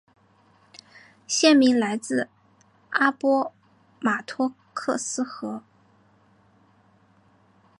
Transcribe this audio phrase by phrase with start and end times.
[1.27, 2.27] 县名来自
[2.89, 3.53] 阿波
[3.99, 5.61] 马托克斯河。